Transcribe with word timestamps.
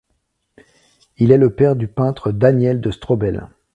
Il 1.19 1.31
est 1.31 1.37
le 1.37 1.53
père 1.53 1.75
du 1.75 1.87
peintre 1.87 2.31
Daniele 2.31 2.81
de 2.81 2.89
Strobel. 2.89 3.47